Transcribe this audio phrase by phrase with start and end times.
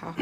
[0.00, 0.14] 好。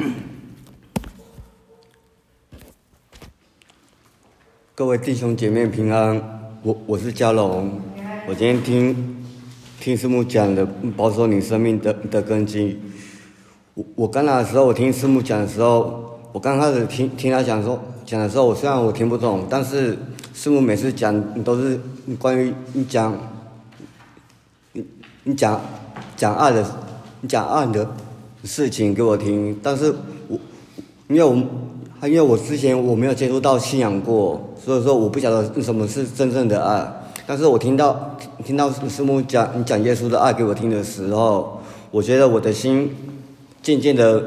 [4.75, 6.19] 各位弟兄姐妹平安，
[6.63, 7.79] 我我是嘉龙，
[8.27, 9.27] 我今天听
[9.79, 10.65] 听师母讲的
[10.97, 12.81] 保守你生命的的根基。
[13.75, 19.99] 我我刚来的时候，我听师母讲的时候，我刚开始听听他讲说讲的时候，我虽然我听不懂，但是
[20.33, 21.79] 师母每次讲都是
[22.19, 23.15] 关于你讲
[24.73, 24.83] 你
[25.25, 25.61] 你讲
[26.17, 26.65] 讲爱的
[27.21, 27.87] 你讲爱的
[28.47, 29.93] 事情给我听，但是
[30.29, 30.39] 我
[31.09, 31.35] 因为我
[32.09, 34.41] 因为我之前我没有接触到信仰过。
[34.65, 36.85] 所以说我不晓得什么是真正的爱，
[37.25, 41.61] 但是我听到听到师母讲你讲耶稣的爱给我听的时候，
[41.93, 42.91] 我觉得我的心
[43.63, 44.25] 渐渐的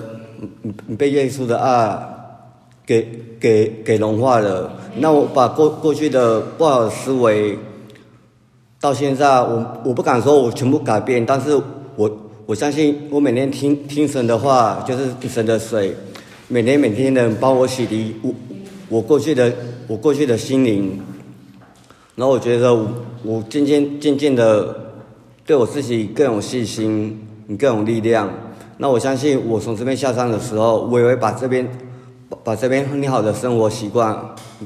[0.98, 2.00] 被耶稣的爱
[2.86, 3.06] 给
[3.38, 4.72] 给给融化了。
[5.00, 7.60] 那我把过过去的不好的思维，
[8.80, 11.62] 到现在我我不敢说我全部改变，但是
[11.98, 12.10] 我
[12.50, 15.96] 我相信我每天听听神的话，就是神的水，
[16.48, 18.34] 每天每天能帮我洗涤我
[18.90, 19.54] 我过去的。
[19.88, 21.00] 我过去的心灵，
[22.16, 22.76] 然后我觉得
[23.24, 24.76] 我渐渐渐渐的
[25.46, 27.20] 对我自己更有信心，
[27.60, 28.28] 更有力量。
[28.78, 31.68] 那我相信我从这边下山的时候，我也会把这边
[32.30, 34.18] 把把这边很好的生活习惯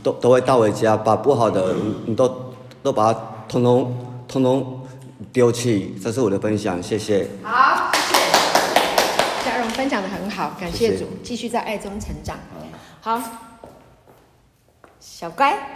[0.01, 1.75] 都都会带回家，把不好的
[2.05, 2.33] 你都
[2.81, 3.93] 都把它通通
[4.27, 4.79] 通通
[5.31, 5.95] 丢弃。
[6.03, 7.27] 这是我的分享，谢谢。
[7.43, 9.45] 好，谢谢。
[9.45, 11.07] 嘉荣分享的很好，感谢主，谢谢。
[11.23, 12.37] 继续在爱中成长。
[12.99, 13.21] 好。
[14.99, 15.75] 小乖，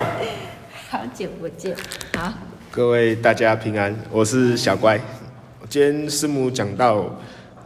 [0.88, 1.76] 好久不见，
[2.16, 2.32] 好，
[2.70, 4.98] 各位大家平安，我是小乖。
[5.68, 7.04] 今天师母讲到，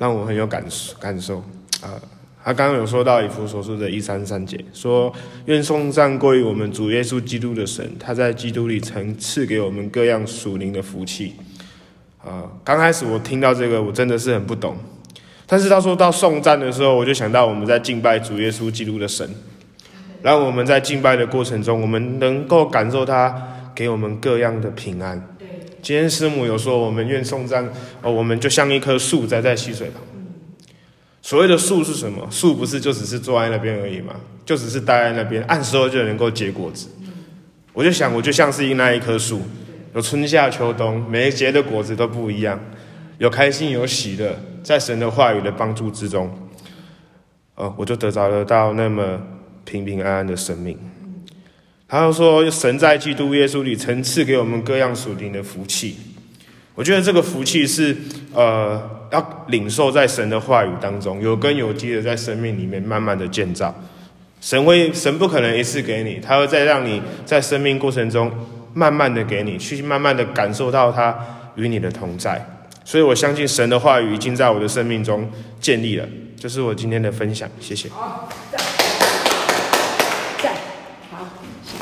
[0.01, 0.65] 让我很有感
[0.99, 1.39] 感受
[1.81, 1.95] 啊。
[2.49, 5.13] 他刚刚有说到以弗所书的一三三节，说
[5.45, 11.35] 愿颂赞归于我们主耶稣基督的神，他在基督里曾赐给我们各样属灵的福气。
[12.25, 14.75] 啊，刚开始我听到这个，我真的是很不懂。
[15.47, 19.29] 但是他说到颂赞的时候，我就想到我们在敬拜主耶稣基督的神。
[20.23, 25.23] 让我们在敬拜的过程中，我们能够感受他给我们各样的平安。
[25.83, 27.69] 今天师母有说，我们愿颂赞
[28.01, 30.01] 哦，我们就像一棵树栽在溪水旁。
[31.29, 32.27] 所谓的树是什么？
[32.31, 34.15] 树不是就只是坐在那边而已吗？
[34.47, 36.89] 就只是待在那边，按时候就能够结果子。
[37.75, 39.43] 我就想，我就像是那一棵树，
[39.95, 42.59] 有春夏秋冬，每一节的果子都不一样，
[43.19, 46.35] 有开心有喜乐，在神的话语的帮助之中，
[47.57, 49.21] 哦，我就得着了到那么。
[49.67, 50.79] 平平安安的生命，
[51.87, 55.99] 他又说：“神在基督耶稣里曾赐给我们各样属灵的福气。”
[56.79, 57.97] 我觉得这个福气是
[58.33, 58.81] 呃，
[59.11, 63.75] 要领受在神的话语当中，有根有基的在生命里面慢慢的建造。
[64.41, 68.31] 神会，神不可能一次给你，他会再让你在生命过程中
[68.75, 71.19] 慢慢的给你，去慢慢的感受到他
[71.57, 72.63] 与你的同在。
[72.85, 75.29] 所以我相信神的话语已经在我的生命中
[75.61, 76.07] 建立了。
[76.39, 78.31] 这，是我今天的分享，谢谢好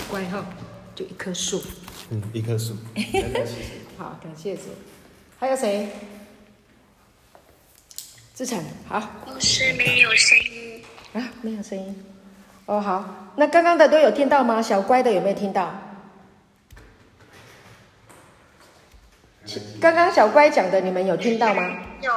[0.09, 0.43] 乖哦。
[0.95, 1.63] 就一棵树，
[2.09, 2.75] 嗯，一棵树。
[3.99, 4.63] 好，感谢主。
[5.39, 5.89] 还有谁？
[8.35, 9.01] 志成，好。
[9.27, 10.85] 老师没有声音。
[11.15, 12.05] 啊，没有声音。
[12.67, 13.33] 哦，好。
[13.37, 14.61] 那刚刚的都有听到吗？
[14.61, 15.75] 小乖的有没有听到？
[19.81, 21.63] 刚刚小乖讲的，你们有听到吗？
[22.03, 22.13] 有。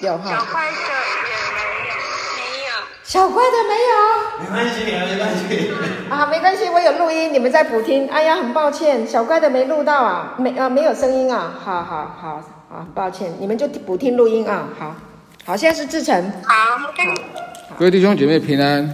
[0.00, 0.30] 有哈。
[0.30, 0.78] 小乖的也
[1.22, 1.90] 没有。
[2.36, 2.70] 没有。
[3.04, 3.92] 小乖的没有。
[4.40, 5.89] 没关系，没关系。
[6.10, 8.08] 啊，没关系，我有录音，你们在补听。
[8.08, 11.54] 哎呀，很抱歉，小乖的没录到啊，没啊，没有声音啊。
[11.62, 14.68] 好好好，好，抱歉，你们就补听录音啊。
[14.76, 14.96] 好，
[15.44, 16.20] 好，现在是志成。
[16.42, 18.92] 好，好，各位弟兄姐妹平安，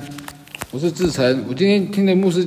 [0.71, 1.43] 我是志成。
[1.49, 2.47] 我今天听的牧师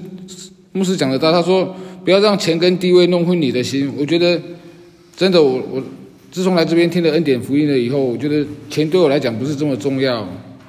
[0.72, 1.76] 牧师讲的到，他说
[2.06, 3.92] 不要让钱跟地位弄昏你的心。
[3.98, 4.40] 我觉得
[5.18, 5.82] 真的，我我
[6.32, 10.24] 自从来这边听了恩典福音了以后，我觉得钱对我来讲不是这么重要。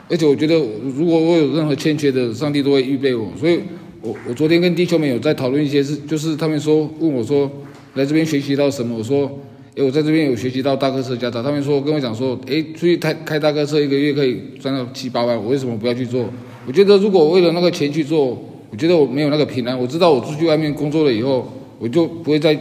[0.08, 0.54] 而且我觉得，
[0.96, 3.28] 如果我有任何欠缺的，上帝都会预备我。
[3.38, 3.60] 所以
[4.02, 7.50] 我，我昨天跟弟兄们有在讨论一些事，就是他们说问我说，
[7.94, 8.96] 来这边学习到什么？
[8.96, 9.30] 我说，
[9.74, 11.42] 诶，我在这边有学习到大客车驾照。
[11.42, 16.24] 他们说跟我讲说，诶，出去开开大客车一个月可以赚到七八万，我为什么不要去做？
[16.66, 19.78] 我觉得如果为了那个钱去做，我觉得我没有那个平安。
[19.78, 21.46] 我知道我出去外面工作了以后，
[21.78, 22.58] 我就不会再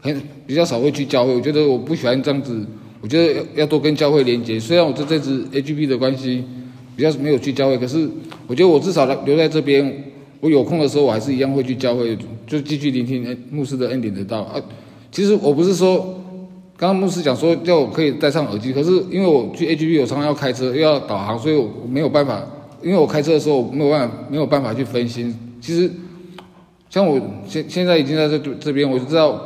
[0.00, 1.34] 很比较少会去教会。
[1.34, 2.64] 我觉得我不喜欢这样子，
[3.00, 4.60] 我觉得要要多跟教会连接。
[4.60, 6.44] 虽然我这这次 AGP 的关系。
[6.96, 8.06] 比较没有去教会，可是
[8.46, 10.04] 我觉得我至少留在这边，
[10.40, 12.16] 我有空的时候我还是一样会去教会，
[12.46, 14.60] 就继续聆听牧师的恩典的道啊。
[15.12, 15.98] 其实我不是说，
[16.76, 22.42] 刚刚牧师讲说叫我可以戴上耳机，可是因为我去 AGP 我常常要开车又要导航，所以我没有办法，
[22.82, 25.36] 因为我开车的时候我没有办法没有办法去分心。
[25.60, 25.90] 其实
[26.88, 29.38] 像我现现在已经在这这边，我就知道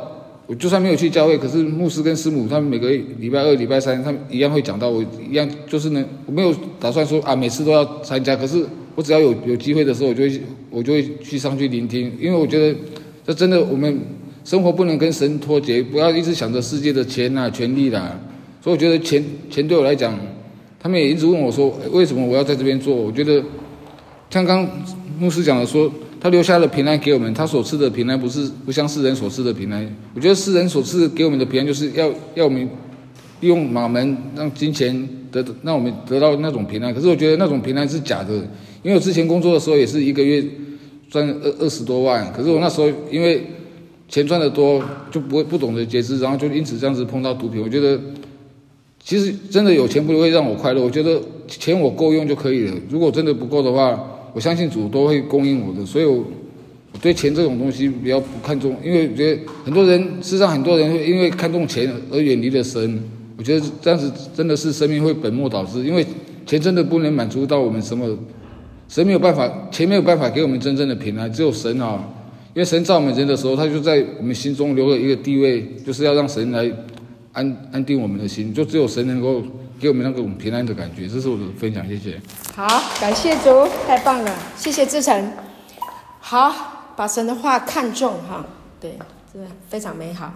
[0.47, 2.89] 我就算没有去教会，可是牧师跟师母他们每个
[3.19, 8.65] 礼拜二、礼拜三，他们一样会讲到，我一样就是呢，我没有打算说啊，每次都要参加，可是
[8.95, 12.75] 我只要有有机会的时候，我就会我就会去上去聆听，因为我觉得
[13.27, 13.99] 这真的，我们
[14.43, 18.19] 生活不能跟神脱节，不要一直想着世界的钱啊、权利啦、啊。
[18.63, 20.17] 所以我觉得钱钱对我来讲，
[20.79, 22.95] 他们也一直问我说，为什么我要在这边做？
[22.95, 23.43] 我觉得
[24.29, 24.67] 像刚
[25.19, 25.91] 牧师讲的说。
[26.17, 29.87] 他留下了平安给我们，他所赐的平安不是不像世人所赐的平安。
[30.15, 32.67] 我觉得世人所赐给我们的平安，就是要要我们
[33.41, 36.91] 用马门让金钱得让我们得到那种平安。
[36.91, 38.41] 可是我觉得那种平安是假的，
[38.85, 40.45] 因为我之前工作的时候也是一个月
[41.09, 43.43] 赚二二十多万，可是我那时候因为
[44.07, 44.79] 钱赚得多
[45.09, 47.59] 就不会不懂得节制，然后就因此这样子碰到毒品。
[47.59, 47.99] 我觉得
[49.03, 52.75] 其实真的有钱不会让我快乐，我觉得钱我够用就可以了。
[52.87, 53.99] 如果真的不够的话，
[54.35, 56.23] 我相信主都会供应我的，所以我
[57.01, 63.01] 对钱这种东西比较不看重，因为我觉得很多人，世上很多人会因为看重钱而远离了神。
[63.35, 66.05] 我觉得这样子真的是生命会本末倒置，因为
[66.45, 68.17] 钱真的不能满足到我们什么，
[68.87, 72.03] 神没有办法，钱没有办法给我们真正的平安，只有神啊，
[72.53, 76.71] 因为神造我们人的时候，他就在我们心中留了一个地位，就是要让神来
[77.33, 79.43] 安安定我们的心，就只有神能够。
[79.77, 82.17] 给我们那种平安的感觉，这是我的分享，谢谢。
[82.55, 82.65] 好，
[83.01, 85.33] 感谢主，太棒了，谢谢志成。
[86.21, 88.45] 好，把神的话看重哈，
[88.79, 88.97] 对，
[89.31, 90.31] 真的非常美好。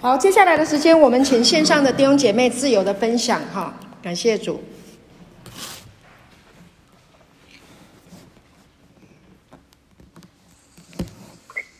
[0.00, 4.60] 好，接下来的时间，我们请线上的弟兄姐妹自由的分享哈，感谢主。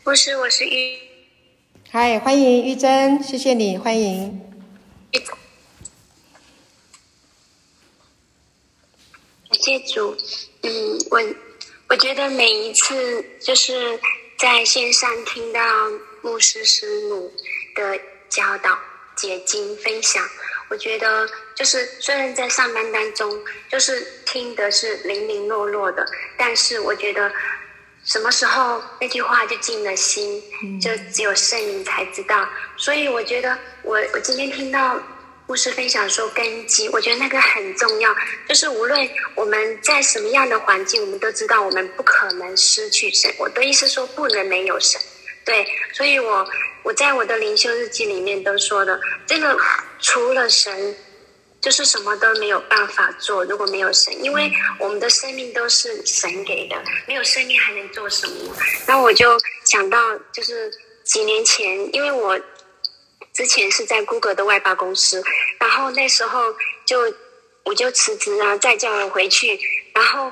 [0.05, 0.99] 不是，我是玉。
[1.89, 4.39] 嗨，欢迎玉珍，谢谢你，欢迎。
[9.51, 10.15] 谢主，
[10.61, 10.71] 嗯，
[11.09, 11.19] 我
[11.89, 13.99] 我觉得每一次就是
[14.37, 15.59] 在线上听到
[16.21, 17.33] 牧师师母
[17.73, 17.99] 的
[18.29, 18.77] 教导、
[19.15, 20.23] 解经、分享，
[20.69, 26.05] 我觉得就是虽然在上班当中，就是听的是零零落落的，
[26.37, 27.33] 但是我觉得
[28.05, 30.41] 什么时候那句话就进了心，
[30.79, 32.47] 就只有圣灵才知道。
[32.77, 34.97] 所以我觉得我我今天听到。
[35.47, 38.11] 牧师分享说根基，我觉得那个很重要。
[38.49, 43.31] 就是无论我们在什么样的环境，我们都知道我们不可能失去神。
[43.37, 44.99] 我的意思说不能没有神，
[45.45, 45.63] 对。
[45.93, 46.43] 所以我
[46.81, 49.55] 我在我的灵修日记里面都说的，这个
[49.99, 50.95] 除了神，
[51.65, 53.43] 就是什么都没有办法做。
[53.43, 56.75] 如果没有神，因为我们的生命都是神给的，
[57.07, 58.55] 没有生命还能做什么？
[58.87, 59.97] 那我就想到，
[60.31, 60.71] 就是
[61.03, 62.39] 几年前，因为我。
[63.33, 65.21] 之前是在 Google 的外包公司，
[65.59, 67.13] 然后那时候就
[67.65, 69.59] 我就辞职啊，再叫我回去，
[69.93, 70.31] 然后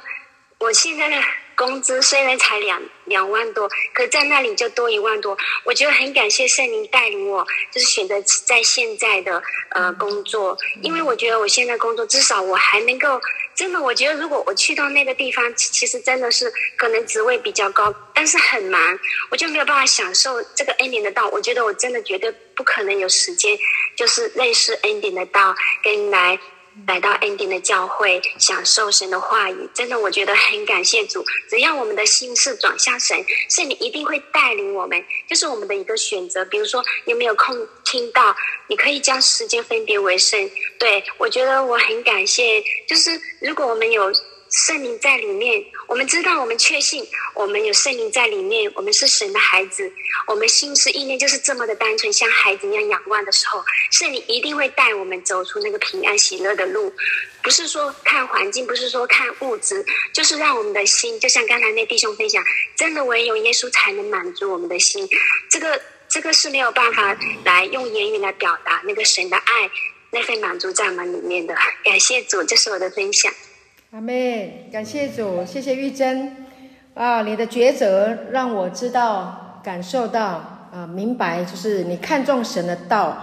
[0.59, 1.21] 我现在的
[1.65, 13.21] 工资虽然才两两万多，可在那里就多一万多，我觉得很感谢圣灵带领我，就是选择在现在的呃工作，因为我觉得我现在工作至少我还能够。
[13.55, 18.99] 真的，我觉得如果我去到那个地方，其实真的是可能职位比较高，但是很忙，
[19.29, 21.29] 我就没有办法享受这个恩典的道。
[21.29, 23.55] 我觉得我真的绝对不可能有时间，
[23.95, 26.39] 就是认识恩典的道，跟来。
[26.87, 31.23] 来到恩典的教会，享受神的话语，真的，我觉得很感谢主。
[31.49, 36.43] 只要我们的心是转向神，圣灵一定会带领我们，就是我们的一个选择。
[36.45, 38.35] 比如说，有没有空听到？
[38.67, 40.49] 你可以将时间分别为圣。
[40.79, 44.11] 对，我觉得我很感谢，就是如果我们有。
[44.53, 49.91] 圣灵在里面，我们知道，我们确信，我们有圣灵在里面，我们是神的孩子，
[50.27, 56.93] 我们心思意念就是这么的单纯，像孩子一样仰望的时候，圣灵一定会带我们走出那个平安喜乐的路。
[57.41, 59.83] 不是说看环境，不是说看物质，
[60.13, 62.43] 就是让我们的心，就像刚才那弟兄分享，
[62.75, 65.09] 真的唯有耶稣才能满足我们的心。
[65.49, 69.71] 这个这个是没有办法来用言语来表达那个神的爱，
[70.11, 71.55] 那份满足在我们里面的。
[71.83, 73.33] 感谢主，这是我的分享。
[73.93, 76.35] 阿妹，感谢主，谢谢玉珍
[76.95, 77.21] 啊！
[77.21, 83.15] 你的抉择让我知道、感受到啊，明白，就是你看重神的道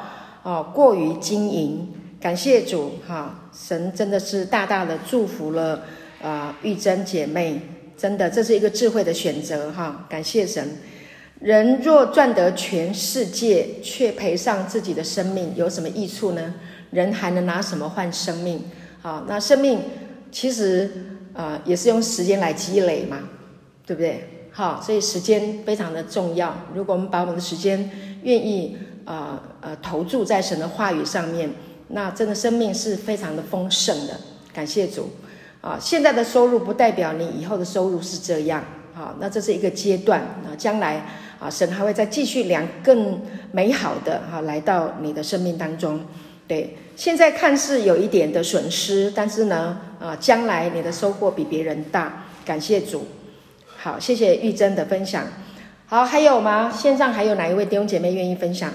[0.44, 1.88] 啊，过于经营。
[2.20, 5.82] 感谢主哈、神真的是大大的祝福了
[6.22, 6.56] 啊！
[6.62, 7.60] 玉珍姐妹，
[7.96, 10.76] 真的这是一个智慧的选择哈、感谢神。
[11.40, 16.54] 人若赚得全世界，却赔上自己的生命，有什么益处呢？
[16.92, 18.62] 人还能拿什么换生命？
[19.02, 19.80] 好、那生命。
[20.30, 20.90] 其实，
[21.34, 23.18] 啊、也是用时间来积累嘛，
[23.86, 24.48] 对不对？
[24.52, 26.54] 好，所以时间非常的重要。
[26.74, 27.90] 如果我们把我们的时间
[28.24, 31.50] 愿意啊呃，投注在神的话语上面，
[31.88, 34.14] 那真的生命是非常的丰盛的。
[34.52, 35.10] 感谢主
[35.60, 35.78] 啊！
[35.80, 38.62] 现在的收入不代表你以后的收入是这样。
[38.92, 41.06] 好，那这是一个阶段啊，将来
[41.38, 43.20] 啊，神还会再继续量更
[43.52, 46.00] 美好的哈、啊，来到你的生命当中。
[46.50, 52.24] 对，现在看似有一点的损失，但是呢，啊，将来你的收获比别人大。
[52.44, 53.06] 感谢主。
[53.76, 55.24] 好，谢谢玉珍的分享。
[55.86, 56.68] 好，还有吗？
[56.68, 58.68] 线上还有哪一位弟兄姐妹愿意分享？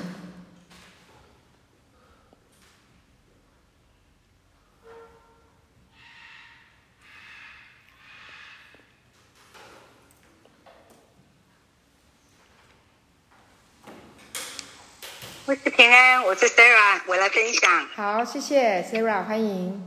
[15.48, 17.88] 我是平安，我是 Sarah，我来分享。
[17.96, 19.80] 好，谢谢 Sarah，欢迎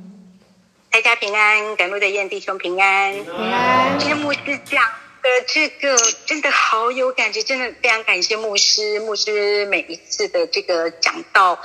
[0.89, 3.99] 大家平安，赶路的燕弟兄平安，平安。
[3.99, 4.81] 今天牧师讲
[5.21, 11.59] 的这个真的好有感觉，真的非常感谢牧师，牧师每一次的这个讲到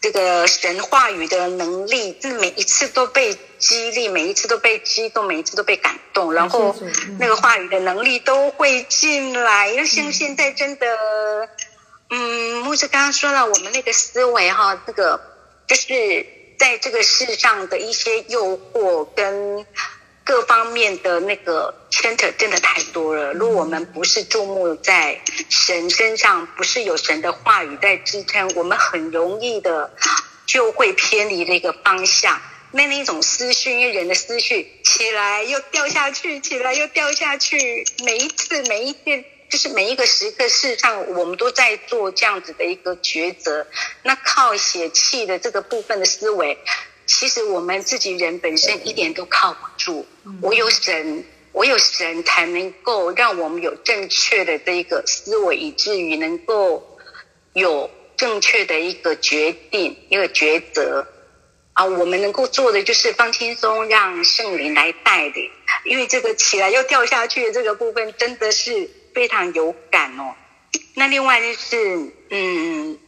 [0.00, 6.74] 这个神话语的能力，每一次都被激励，每一次都被激动，每一次都被感动，然后
[7.18, 10.86] 那个话语的能力都会进来，因为像现在真的。
[10.86, 11.48] 嗯，
[12.10, 15.20] 嗯牧师刚刚说了，我们那个思维哈，这个
[15.66, 16.26] 就是
[16.58, 19.64] 在这个世上的一些诱惑跟
[20.24, 23.32] 各方面的那个牵扯真的太多了。
[23.32, 29.92] 如果我们不是注目在神身上，不是有神的话语在支撑，我们很容易的
[30.46, 32.40] 就会偏离这个方向。
[32.72, 39.24] 那那种思绪，因为人的思绪起来又掉下去，起来又掉下去，每一次每一天。
[39.50, 43.66] 就是每一个时刻，事实上我们都在做这样子的一个抉择。
[44.04, 46.56] 那靠血气的这个部分的思维，
[47.04, 50.06] 其实我们自己人本身一点都靠不住。
[50.40, 56.96] 我有神，我有神才能够让我们有正确的这一个思维，以至于能够
[57.52, 61.04] 有正确的一个决定、一个抉择。
[61.72, 65.50] 啊，我们能够做的就是放轻松，让圣灵来带领。
[65.84, 68.88] 因为这个起来又掉下去的这个部分，真的是。
[69.14, 70.34] 非常有感哦。
[70.94, 72.98] 那另外就是，嗯，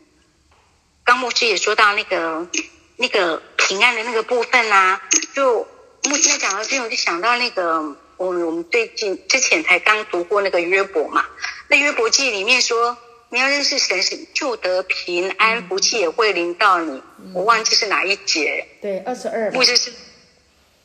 [1.04, 2.48] 刚牧师也说到那个
[2.96, 5.00] 那个平安的那个部分啊，
[5.34, 5.66] 就
[6.04, 7.80] 牧师讲到这种，我就想到那个
[8.16, 11.24] 我们我们最近之前才刚读过那个约伯嘛。
[11.68, 12.96] 那约伯记里面说，
[13.30, 17.02] 你要认识神，是就得平安，福气也会临到你。
[17.34, 18.66] 我忘记是哪一节。
[18.80, 19.50] 对，二十二。
[19.52, 19.90] 牧师是，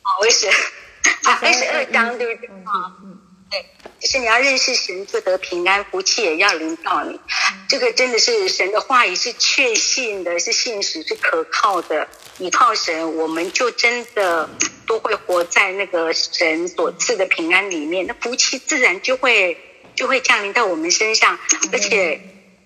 [0.02, 2.96] 好，我是啊，二十二章对不对啊？
[3.02, 3.27] 对，
[4.00, 7.18] 就是你要认识神，就得平安，福气也要临到你。
[7.68, 12.06] 这个真的是神的话语，是确信的，是信实，是可靠的。
[12.38, 14.48] 依靠神，我们就真的
[14.86, 19.58] 都会活在那个神所赐的平安里面，那福气自然就会
[19.96, 21.36] 就会降临到我们身上。
[21.72, 22.20] 而且，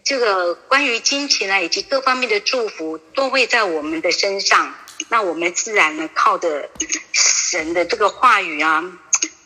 [0.05, 4.75] 这个关于金钱啊，以及各方面的祝福，都会在我们的身上。
[5.09, 6.69] 那我们自然呢，靠着
[7.13, 8.85] 神的这个话语啊，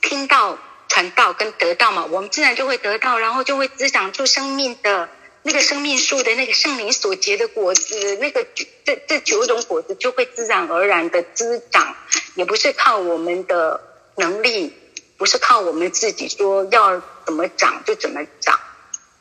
[0.03, 0.59] 听到。
[0.97, 5.11] 传道跟得到嘛，我们自然就会得到，然后就会滋长出生命的
[5.43, 8.47] 那个生命树的那个圣灵所结的果子，那个
[8.83, 11.95] 这这九种果子就会自然而然的滋长，
[12.35, 13.79] 也不是靠我们的
[14.17, 14.73] 能力，
[15.19, 18.59] 不是靠我们自己说要怎么长就怎么长。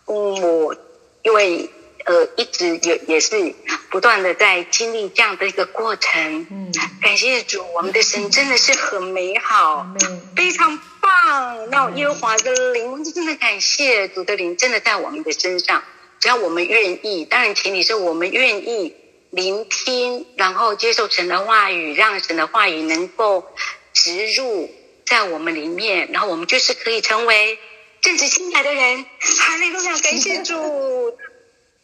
[0.06, 0.76] 嗯，我
[1.24, 1.70] 因为
[2.06, 3.54] 呃一直也也是
[3.90, 6.48] 不断的在经历这样的一个过程。
[6.50, 6.72] 嗯，
[7.02, 11.70] 感谢主，我们的神真的是很美好，嗯、非常棒。
[11.70, 15.84] 那耶和华的灵，我真的感谢主的灵，真的在我们的身上。
[16.20, 18.96] 只要我们愿意，当然前提是我们愿意
[19.30, 23.46] 聆听，然后接受神的话语，让神的话语能够
[23.94, 24.74] 植入
[25.06, 27.60] 在我们里面，然后我们就是可以成为
[28.02, 29.06] 正直清白的人。
[29.20, 30.56] 哈利路亚，感谢主，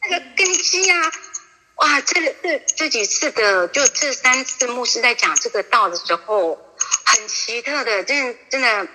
[0.10, 1.12] 那个根基啊！
[1.76, 6.60] 哇，这这这几次的，就这三次牧师在讲这个道的时候，
[7.06, 8.88] 很奇特的，真的真的。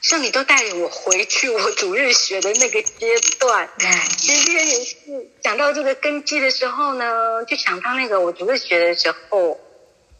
[0.00, 3.68] 圣灵都带领我回去我主日学的那个阶段。
[4.16, 4.94] 今天也是
[5.42, 9.58] 讲到这个根基的时候呢，就想到那个我主日学的时候，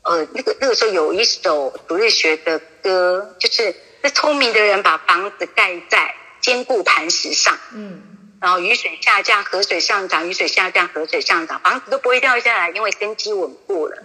[0.02, 13.96] 呃，那个那个时候有一首主日学的歌，就是那聪明的人把房子盖在坚固磐石上，嗯，然后雨水下降，河水上涨，雨水下降，河水上涨，房子都不会掉下来，因为根基稳固了。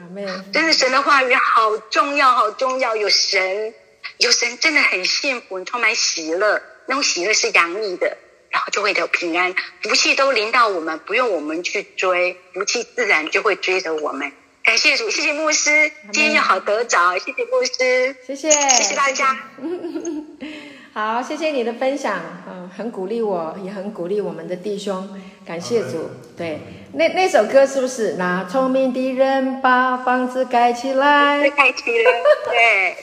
[0.51, 3.73] 真的，神的话语好重要，好重要，有神。
[4.17, 8.17] 有神真的很幸福，充满喜乐，那种喜乐是洋溢的，
[8.49, 14.31] 然后就会有平安，福气都临到我们，不用我们去追，福气自然就会追着我们。
[14.63, 19.37] 感谢主，谢谢牧师，今天又好得早，谢谢牧师，谢谢，谢谢大家。
[20.93, 25.09] 好，谢谢你的分享，嗯，很鼓励我，也很鼓励我们的弟兄，
[25.43, 26.11] 感谢主。
[26.37, 26.59] 对，
[26.93, 28.13] 那那首歌是不是？
[28.19, 32.11] 那聪明的人把房子盖起来，盖起来，
[32.45, 32.95] 对，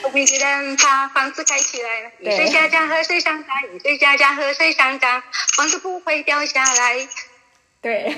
[0.00, 5.20] 聪明的人把房子盖起来，雨水下降，河水上涨，雨水下降，河水上涨，
[5.56, 7.08] 房子不会掉下来。
[7.82, 8.14] 对，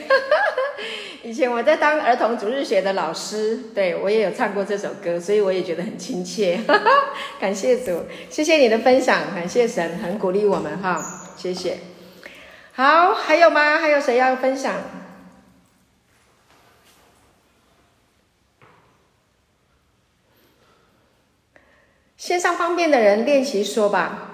[1.24, 6.60] 以前我在当儿童主日学的老师，对，我也有唱过这首歌，所以我也觉得很亲切。
[7.40, 11.02] 感谢主，谢谢你的分享，感谢神，很鼓励我们哈，
[11.38, 11.78] 谢谢。
[12.74, 13.78] 好，还有吗？
[13.78, 14.74] 还有谁要分享？
[22.18, 24.33] 线上方便的人练习说吧。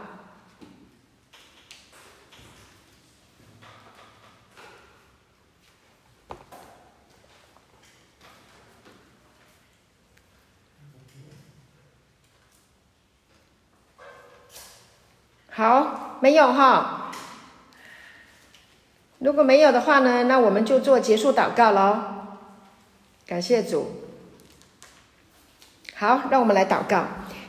[15.60, 17.10] 好，没有哈。
[19.18, 21.98] 如果没有的话呢，那我们就做结束祷告喽。
[23.26, 23.88] 感谢主。
[25.94, 27.04] 好，让我们来祷告。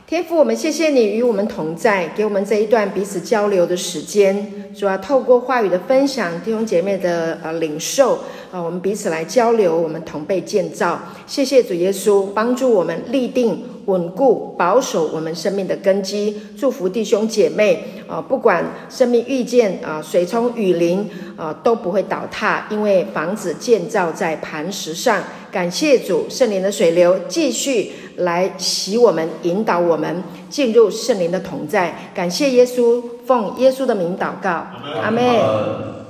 [0.06, 4.74] 天父，我们谢谢你与我们同在，给我们这一段彼此交流的时间。
[4.74, 8.16] 主要透过话语的分享，弟兄姐妹的呃领受
[8.52, 11.00] 啊，我们彼此来交流，我们同被建造。
[11.26, 13.68] 谢谢主耶稣，帮助我们立定。
[13.86, 18.20] 稳固保守我们生命的根基，祝福弟兄姐妹啊！
[18.20, 25.22] 不管生命遇见啊水冲雨淋啊，都不会倒塌，因为房子建造在磐石上。
[25.50, 31.94] 感谢主，圣灵的水流继续来洗我们，引导我们进入圣灵的同在。
[32.14, 34.66] 感谢耶稣，奉耶稣的名祷告，
[35.02, 36.01] 阿门。